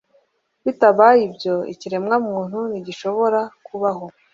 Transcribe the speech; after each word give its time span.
bitabaye 0.65 1.21
ibyo, 1.29 1.55
ikiremwamuntu 1.73 2.59
ntigishobora 2.69 3.39
kubaho 3.65 4.05